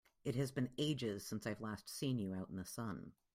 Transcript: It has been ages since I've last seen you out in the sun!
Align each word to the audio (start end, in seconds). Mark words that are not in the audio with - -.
It 0.23 0.33
has 0.33 0.51
been 0.51 0.71
ages 0.79 1.23
since 1.27 1.45
I've 1.45 1.61
last 1.61 1.87
seen 1.87 2.17
you 2.17 2.33
out 2.33 2.49
in 2.49 2.55
the 2.55 2.65
sun! 2.65 3.11